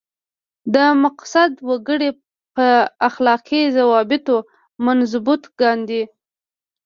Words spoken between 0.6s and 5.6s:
دا مقصد وګړي په اخلاقي ضوابطو منضبط